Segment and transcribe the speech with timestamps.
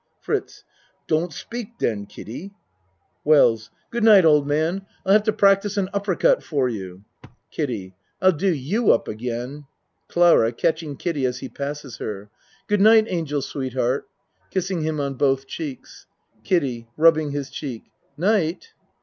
[0.21, 0.63] FRITZ
[1.05, 2.55] Don't speak den, Kiddie.
[3.23, 7.03] WELLS Good night old man I'll have to prac tice an uppercut for you.
[7.51, 9.67] KIDDIE I'll do you up again.
[10.07, 12.31] CLARA (Catching Kiddie as he passes her.)
[12.65, 14.09] Good night, angel sweetheart.
[14.49, 16.07] (Kissing him on both cheeks.)
[16.45, 17.83] KIDDIE (Rubbing his cheek).
[18.17, 18.73] Night.